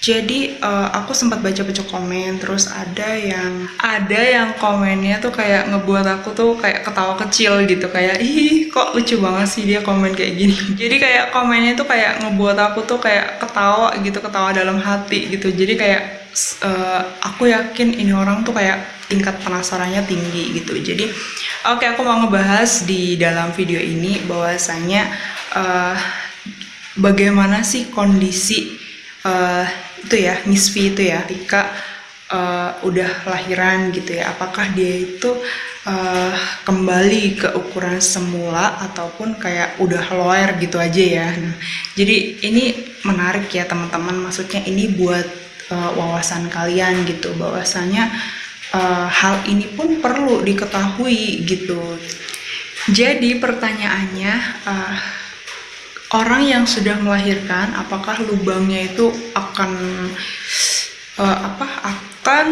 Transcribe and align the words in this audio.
jadi 0.00 0.56
uh, 0.64 0.88
aku 0.96 1.12
sempat 1.12 1.44
baca-baca 1.44 1.84
komen 1.84 2.40
terus 2.40 2.72
ada 2.72 3.12
yang 3.20 3.68
ada 3.76 4.16
yang 4.16 4.56
komennya 4.56 5.20
tuh 5.20 5.28
kayak 5.28 5.68
ngebuat 5.68 6.06
aku 6.08 6.32
tuh 6.32 6.56
kayak 6.56 6.88
ketawa 6.88 7.20
kecil 7.20 7.60
gitu 7.68 7.84
kayak 7.92 8.16
ih 8.16 8.72
kok 8.72 8.96
lucu 8.96 9.20
banget 9.20 9.48
sih 9.52 9.68
dia 9.68 9.84
komen 9.84 10.16
kayak 10.16 10.40
gini. 10.40 10.56
Jadi 10.80 10.96
kayak 10.96 11.36
komennya 11.36 11.76
tuh 11.76 11.84
kayak 11.84 12.24
ngebuat 12.24 12.56
aku 12.72 12.88
tuh 12.88 12.96
kayak 12.96 13.44
ketawa 13.44 13.92
gitu 14.00 14.18
ketawa 14.24 14.56
dalam 14.56 14.80
hati 14.80 15.36
gitu. 15.36 15.52
Jadi 15.52 15.76
kayak 15.76 16.02
uh, 16.64 17.04
aku 17.20 17.52
yakin 17.52 17.92
ini 17.92 18.16
orang 18.16 18.40
tuh 18.40 18.56
kayak 18.56 18.80
tingkat 19.12 19.36
penasarannya 19.44 20.00
tinggi 20.08 20.64
gitu. 20.64 20.80
Jadi 20.80 21.12
oke 21.68 21.76
okay, 21.76 21.92
aku 21.92 22.00
mau 22.08 22.24
ngebahas 22.24 22.88
di 22.88 23.20
dalam 23.20 23.52
video 23.52 23.76
ini 23.76 24.24
bahwasanya 24.24 25.12
uh, 25.52 25.96
bagaimana 26.96 27.60
sih 27.60 27.92
kondisi 27.92 28.80
uh, 29.24 29.66
itu 30.04 30.16
ya 30.16 30.40
V 30.44 30.74
itu 30.94 31.02
ya 31.02 31.20
ketika 31.24 31.70
uh, 32.32 32.80
udah 32.84 33.26
lahiran 33.26 33.92
gitu 33.92 34.16
ya. 34.16 34.32
Apakah 34.32 34.72
dia 34.72 35.04
itu 35.04 35.36
uh, 35.86 36.34
kembali 36.64 37.40
ke 37.40 37.48
ukuran 37.56 38.00
semula 38.00 38.80
ataupun 38.90 39.36
kayak 39.36 39.76
udah 39.82 40.04
loer 40.14 40.56
gitu 40.60 40.80
aja 40.80 41.02
ya? 41.02 41.28
Nah, 41.36 41.54
jadi 41.96 42.40
ini 42.44 42.96
menarik 43.04 43.50
ya 43.52 43.64
teman-teman. 43.68 44.28
Maksudnya 44.28 44.64
ini 44.64 44.88
buat 44.94 45.40
wawasan 45.70 46.50
kalian 46.50 47.06
gitu 47.06 47.30
bahwasanya 47.38 48.10
uh, 48.74 49.06
hal 49.06 49.46
ini 49.46 49.70
pun 49.70 50.02
perlu 50.02 50.42
diketahui 50.42 51.46
gitu. 51.46 51.78
Jadi 52.90 53.38
pertanyaannya 53.38 54.32
uh, 54.66 54.96
orang 56.10 56.42
yang 56.42 56.64
sudah 56.66 56.98
melahirkan 56.98 57.70
apakah 57.78 58.18
lubangnya 58.26 58.90
itu 58.90 59.10
akan 59.34 59.70
uh, 61.18 61.38
apa 61.46 61.68
akan 61.86 62.48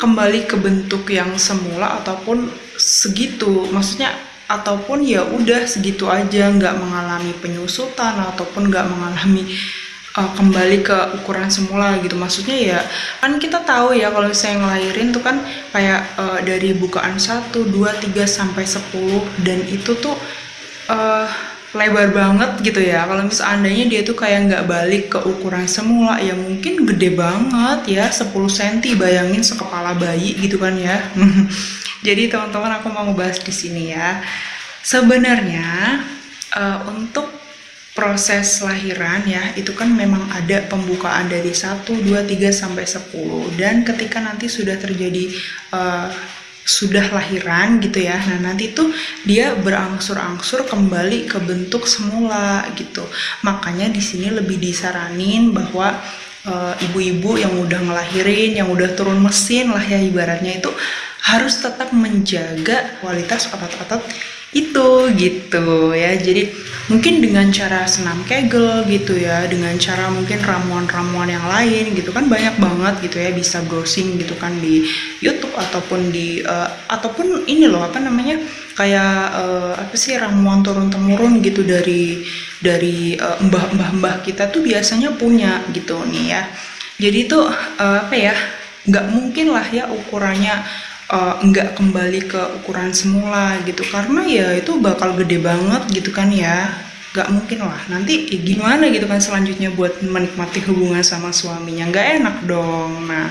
kembali 0.00 0.48
ke 0.48 0.56
bentuk 0.56 1.08
yang 1.12 1.36
semula 1.36 2.00
ataupun 2.00 2.48
segitu? 2.80 3.68
Maksudnya 3.68 4.16
ataupun 4.48 5.04
ya 5.04 5.24
udah 5.24 5.64
segitu 5.64 6.08
aja 6.08 6.52
nggak 6.52 6.76
mengalami 6.76 7.32
penyusutan 7.40 8.20
ataupun 8.32 8.68
nggak 8.68 8.84
mengalami 8.88 9.48
uh, 10.16 10.30
kembali 10.32 10.80
ke 10.80 10.98
ukuran 11.20 11.52
semula 11.52 12.00
gitu. 12.00 12.16
Maksudnya 12.16 12.56
ya 12.56 12.80
kan 13.20 13.36
kita 13.36 13.60
tahu 13.60 13.92
ya 13.92 14.08
kalau 14.08 14.32
saya 14.32 14.56
ngelahirin 14.56 15.12
tuh 15.12 15.20
kan 15.20 15.44
kayak 15.76 16.16
uh, 16.16 16.40
dari 16.40 16.72
bukaan 16.72 17.20
1, 17.20 17.52
2, 17.52 17.68
3 17.68 18.08
sampai 18.24 18.64
10 18.64 19.44
dan 19.44 19.58
itu 19.68 19.92
tuh 20.00 20.16
uh, 20.88 21.21
lebar 21.72 22.12
banget 22.12 22.50
gitu 22.60 22.80
ya. 22.84 23.08
Kalau 23.08 23.24
misalnya 23.24 23.72
dia 23.88 24.00
tuh 24.04 24.16
kayak 24.16 24.40
nggak 24.48 24.64
balik 24.68 25.04
ke 25.12 25.18
ukuran 25.24 25.64
semula 25.64 26.20
ya 26.20 26.36
mungkin 26.36 26.84
gede 26.84 27.16
banget 27.16 27.80
ya 27.88 28.04
10 28.12 28.28
cm 28.32 29.00
bayangin 29.00 29.40
sekepala 29.40 29.96
bayi 29.96 30.36
gitu 30.36 30.60
kan 30.60 30.76
ya. 30.76 31.00
Jadi 32.06 32.28
teman-teman 32.28 32.82
aku 32.82 32.88
mau 32.92 33.08
ngebahas 33.08 33.40
di 33.40 33.54
sini 33.54 33.96
ya. 33.96 34.20
Sebenarnya 34.82 36.02
uh, 36.52 36.78
untuk 36.92 37.30
proses 37.92 38.64
lahiran 38.64 39.20
ya 39.28 39.52
itu 39.52 39.76
kan 39.76 39.92
memang 39.92 40.24
ada 40.32 40.64
pembukaan 40.64 41.28
dari 41.28 41.52
1, 41.52 41.84
2, 41.84 42.08
3 42.08 42.48
sampai 42.48 42.88
10 42.88 43.60
dan 43.60 43.84
ketika 43.84 44.16
nanti 44.16 44.48
sudah 44.48 44.80
terjadi 44.80 45.28
uh, 45.76 46.08
sudah 46.62 47.10
lahiran 47.10 47.82
gitu 47.82 48.06
ya. 48.06 48.16
Nah, 48.16 48.52
nanti 48.52 48.70
tuh 48.70 48.94
dia 49.26 49.54
berangsur-angsur 49.58 50.66
kembali 50.66 51.26
ke 51.26 51.38
bentuk 51.42 51.86
semula 51.90 52.66
gitu. 52.78 53.02
Makanya 53.42 53.90
di 53.90 54.02
sini 54.02 54.30
lebih 54.30 54.62
disaranin 54.62 55.50
bahwa 55.50 55.98
eh, 56.46 56.74
ibu-ibu 56.90 57.34
uh, 57.34 57.40
yang 57.42 57.54
udah 57.58 57.80
ngelahirin, 57.82 58.58
yang 58.58 58.68
udah 58.70 58.94
turun 58.94 59.18
mesin 59.22 59.70
lah 59.74 59.82
ya 59.82 59.98
ibaratnya 59.98 60.58
itu 60.58 60.70
harus 61.22 61.62
tetap 61.62 61.94
menjaga 61.94 62.98
kualitas 62.98 63.46
otot-otot 63.54 64.02
itu 64.52 64.88
gitu 65.16 65.92
ya. 65.96 66.12
Jadi 66.16 66.52
mungkin 66.92 67.24
dengan 67.24 67.48
cara 67.48 67.88
senam 67.88 68.20
kegel 68.28 68.84
gitu 68.88 69.16
ya. 69.16 69.48
Dengan 69.48 69.76
cara 69.80 70.12
mungkin 70.12 70.38
ramuan-ramuan 70.40 71.32
yang 71.32 71.44
lain 71.48 71.96
gitu 71.96 72.12
kan. 72.12 72.28
Banyak 72.28 72.60
banget 72.60 72.94
gitu 73.08 73.16
ya 73.20 73.32
bisa 73.32 73.64
browsing 73.64 74.20
gitu 74.20 74.36
kan 74.36 74.52
di 74.60 74.84
YouTube 75.24 75.56
ataupun 75.56 76.12
di 76.12 76.44
uh, 76.44 76.68
ataupun 76.86 77.48
ini 77.48 77.68
loh 77.68 77.84
apa 77.84 77.98
namanya 77.98 78.40
kayak 78.72 79.36
uh, 79.36 79.72
apa 79.76 79.94
sih 79.96 80.16
ramuan 80.16 80.64
turun 80.64 80.88
temurun 80.88 81.44
gitu 81.44 81.64
dari 81.64 82.24
dari 82.60 83.16
uh, 83.20 83.36
mbah-mbah 83.42 84.24
kita 84.24 84.48
tuh 84.48 84.64
biasanya 84.64 85.12
punya 85.16 85.64
gitu 85.72 86.00
nih 86.08 86.24
ya. 86.32 86.42
Jadi 87.00 87.18
itu 87.26 87.38
uh, 87.40 87.98
apa 88.06 88.14
ya 88.14 88.34
nggak 88.82 89.06
mungkin 89.14 89.54
lah 89.54 89.66
ya 89.70 89.86
ukurannya 89.86 90.62
uh, 91.12 91.36
kembali 91.76 92.20
ke 92.24 92.40
ukuran 92.62 92.90
semula 92.96 93.60
gitu. 93.68 93.84
Karena 93.84 94.24
ya 94.24 94.48
itu 94.56 94.80
bakal 94.80 95.12
gede 95.20 95.38
banget 95.38 95.82
gitu 95.92 96.08
kan 96.10 96.32
ya. 96.32 96.72
Nggak 97.12 97.28
mungkin 97.28 97.58
lah. 97.68 97.80
Nanti 97.92 98.32
ya 98.32 98.40
gimana 98.40 98.88
gitu 98.88 99.04
kan 99.04 99.20
selanjutnya 99.20 99.68
buat 99.76 100.00
menikmati 100.00 100.64
hubungan 100.64 101.04
sama 101.04 101.28
suaminya. 101.28 101.92
Nggak 101.92 102.06
enak 102.24 102.36
dong. 102.48 103.04
Nah 103.04 103.28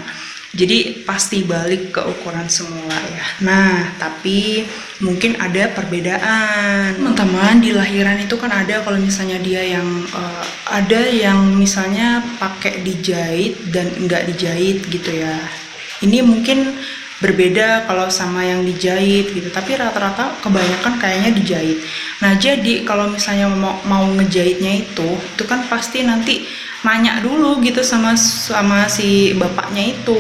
jadi 0.52 1.08
pasti 1.08 1.48
balik 1.48 1.96
ke 1.96 2.02
ukuran 2.04 2.46
semula 2.52 3.00
ya. 3.10 3.26
Nah 3.42 3.98
tapi 3.98 4.68
mungkin 5.02 5.40
ada 5.42 5.72
perbedaan. 5.74 7.00
Teman-teman 7.02 7.58
di 7.64 7.72
lahiran 7.74 8.22
itu 8.22 8.36
kan 8.38 8.54
ada 8.54 8.86
kalau 8.86 9.02
misalnya 9.02 9.42
dia 9.42 9.64
yang 9.64 9.88
uh, 10.14 10.46
ada 10.70 11.02
yang 11.10 11.56
misalnya 11.58 12.22
pakai 12.38 12.86
dijahit 12.86 13.58
dan 13.74 13.90
nggak 13.96 14.30
dijahit 14.30 14.86
gitu 14.92 15.24
ya. 15.24 15.40
Ini 16.04 16.20
mungkin 16.22 16.78
berbeda 17.22 17.86
kalau 17.86 18.10
sama 18.10 18.42
yang 18.44 18.66
dijahit 18.66 19.32
gitu. 19.32 19.48
Tapi 19.54 19.78
rata-rata 19.78 20.42
kebanyakan 20.42 20.98
kayaknya 20.98 21.32
dijahit 21.38 21.80
nah 22.22 22.38
jadi 22.38 22.86
kalau 22.86 23.10
misalnya 23.10 23.50
mau 23.50 23.82
mau 23.86 24.06
ngejahitnya 24.18 24.86
itu 24.86 25.10
itu 25.18 25.44
kan 25.50 25.66
pasti 25.66 26.06
nanti 26.06 26.46
nanya 26.82 27.22
dulu 27.22 27.62
gitu 27.62 27.82
sama 27.86 28.18
sama 28.18 28.90
si 28.90 29.34
bapaknya 29.38 29.94
itu 29.94 30.18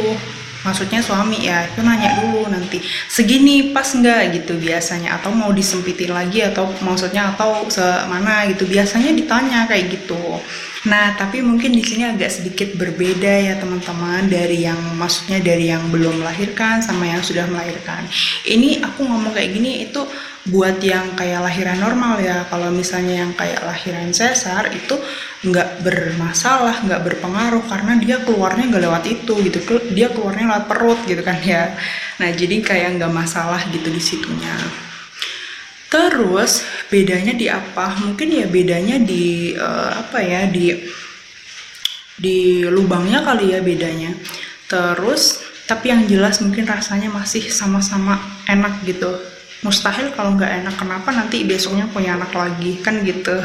maksudnya 0.62 1.02
suami 1.02 1.46
ya 1.50 1.66
itu 1.66 1.82
nanya 1.82 2.22
dulu 2.22 2.50
nanti 2.50 2.82
segini 3.10 3.74
pas 3.74 3.88
nggak 3.88 4.42
gitu 4.42 4.58
biasanya 4.62 5.18
atau 5.18 5.34
mau 5.34 5.50
disempitin 5.50 6.14
lagi 6.14 6.46
atau 6.46 6.70
maksudnya 6.86 7.34
atau 7.34 7.66
semana 7.68 8.46
gitu 8.50 8.70
biasanya 8.70 9.12
ditanya 9.14 9.66
kayak 9.66 9.94
gitu 9.98 10.42
Nah, 10.82 11.14
tapi 11.14 11.46
mungkin 11.46 11.78
di 11.78 11.86
sini 11.86 12.10
agak 12.10 12.42
sedikit 12.42 12.74
berbeda 12.74 13.30
ya 13.30 13.54
teman-teman 13.62 14.26
dari 14.26 14.66
yang 14.66 14.82
maksudnya 14.98 15.38
dari 15.38 15.70
yang 15.70 15.94
belum 15.94 16.26
melahirkan 16.26 16.82
sama 16.82 17.06
yang 17.06 17.22
sudah 17.22 17.46
melahirkan. 17.46 18.10
Ini 18.50 18.82
aku 18.82 19.06
ngomong 19.06 19.30
kayak 19.38 19.54
gini 19.54 19.86
itu 19.86 20.02
buat 20.42 20.82
yang 20.82 21.14
kayak 21.14 21.46
lahiran 21.46 21.78
normal 21.78 22.18
ya. 22.18 22.50
Kalau 22.50 22.74
misalnya 22.74 23.26
yang 23.26 23.32
kayak 23.38 23.62
lahiran 23.62 24.10
sesar 24.10 24.74
itu 24.74 24.98
nggak 25.46 25.86
bermasalah, 25.86 26.82
nggak 26.82 27.02
berpengaruh 27.06 27.62
karena 27.70 27.94
dia 28.02 28.18
keluarnya 28.26 28.66
nggak 28.74 28.84
lewat 28.90 29.04
itu 29.06 29.34
gitu. 29.46 29.60
Dia 29.94 30.10
keluarnya 30.10 30.50
lewat 30.50 30.66
perut 30.66 31.00
gitu 31.06 31.22
kan 31.22 31.38
ya. 31.46 31.78
Nah, 32.18 32.30
jadi 32.34 32.58
kayak 32.62 32.98
nggak 32.98 33.14
masalah 33.14 33.62
gitu 33.70 33.94
di 33.94 34.02
situnya. 34.02 34.56
Terus 35.92 36.64
bedanya 36.88 37.36
di 37.36 37.52
apa? 37.52 38.00
Mungkin 38.00 38.32
ya 38.32 38.46
bedanya 38.48 38.96
di 38.98 39.52
uh, 39.54 39.92
apa 40.00 40.24
ya 40.24 40.48
di 40.48 40.72
di 42.16 42.64
lubangnya 42.66 43.22
kali 43.22 43.54
ya 43.54 43.60
bedanya. 43.60 44.16
Terus 44.72 45.44
tapi 45.68 45.92
yang 45.92 46.08
jelas 46.08 46.40
mungkin 46.40 46.64
rasanya 46.64 47.12
masih 47.12 47.46
sama-sama 47.52 48.18
enak 48.48 48.82
gitu. 48.88 49.12
Mustahil 49.62 50.14
kalau 50.18 50.34
nggak 50.38 50.66
enak 50.66 50.76
kenapa 50.78 51.10
nanti 51.14 51.46
besoknya 51.46 51.86
punya 51.90 52.18
anak 52.18 52.34
lagi 52.34 52.82
kan 52.82 53.02
gitu. 53.06 53.38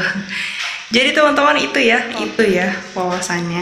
Jadi 0.95 1.09
teman-teman 1.13 1.57
itu 1.61 1.79
ya 1.81 1.99
itu 2.17 2.43
ya 2.47 2.73
wawasannya. 2.97 3.61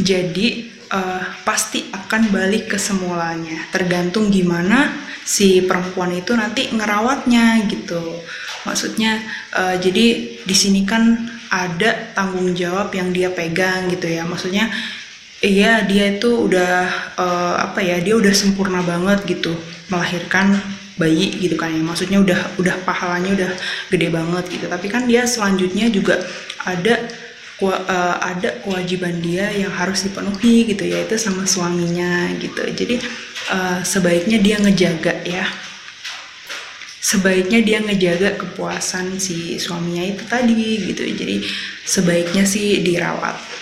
Jadi 0.00 0.72
uh, 0.90 1.22
pasti 1.46 1.86
akan 1.92 2.32
balik 2.34 2.74
ke 2.74 2.78
semulanya. 2.80 3.68
Tergantung 3.70 4.32
gimana 4.32 4.90
si 5.22 5.62
perempuan 5.62 6.10
itu 6.10 6.34
nanti 6.34 6.74
ngerawatnya 6.74 7.62
gitu 7.70 8.02
maksudnya 8.66 9.22
uh, 9.54 9.74
jadi 9.78 10.38
di 10.42 10.54
sini 10.54 10.86
kan 10.86 11.18
ada 11.50 12.14
tanggung 12.14 12.54
jawab 12.54 12.94
yang 12.94 13.10
dia 13.10 13.30
pegang 13.30 13.90
gitu 13.90 14.06
ya 14.10 14.26
maksudnya 14.26 14.70
iya 15.42 15.82
dia 15.86 16.18
itu 16.18 16.46
udah 16.46 16.86
uh, 17.18 17.54
apa 17.70 17.82
ya 17.82 17.98
dia 17.98 18.14
udah 18.14 18.30
sempurna 18.34 18.82
banget 18.82 19.26
gitu 19.26 19.54
melahirkan 19.90 20.58
bayi 20.96 21.32
gitu 21.38 21.54
kan 21.54 21.72
ya. 21.72 21.80
Maksudnya 21.80 22.18
udah 22.20 22.40
udah 22.58 22.74
pahalanya 22.82 23.30
udah 23.36 23.50
gede 23.92 24.08
banget 24.08 24.44
gitu. 24.48 24.66
Tapi 24.66 24.86
kan 24.88 25.04
dia 25.04 25.28
selanjutnya 25.28 25.88
juga 25.92 26.20
ada 26.62 26.94
uh, 27.60 28.16
ada 28.18 28.58
kewajiban 28.64 29.22
dia 29.22 29.52
yang 29.54 29.70
harus 29.70 30.02
dipenuhi 30.02 30.66
gitu 30.66 30.82
ya 30.82 31.04
itu 31.04 31.14
sama 31.20 31.44
suaminya 31.44 32.32
gitu. 32.40 32.62
Jadi 32.64 32.98
uh, 33.52 33.80
sebaiknya 33.84 34.38
dia 34.40 34.56
ngejaga 34.58 35.14
ya. 35.22 35.46
Sebaiknya 37.02 37.60
dia 37.60 37.78
ngejaga 37.82 38.40
kepuasan 38.40 39.20
si 39.20 39.58
suaminya 39.60 40.06
itu 40.06 40.22
tadi 40.24 40.86
gitu. 40.90 41.02
Jadi 41.04 41.44
sebaiknya 41.84 42.46
sih 42.46 42.80
dirawat 42.80 43.52